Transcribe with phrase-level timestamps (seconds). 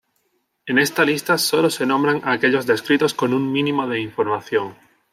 [0.65, 4.73] En esta lista solo se nombran aquellos descritos con un mínimo de información.